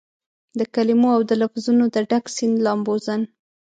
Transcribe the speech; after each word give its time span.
دکلمو 0.59 1.09
اودلفظونو 1.17 1.83
دډک 1.95 2.25
سیند 2.35 2.57
لامبوزن 2.65 3.21